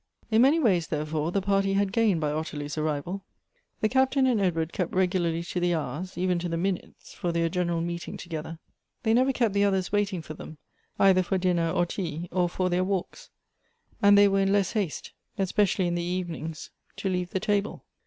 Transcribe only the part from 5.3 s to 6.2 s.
to the hours,